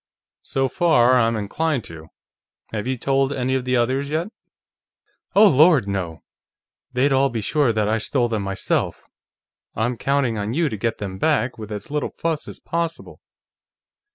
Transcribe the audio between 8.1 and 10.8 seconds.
them myself. I'm counting on you to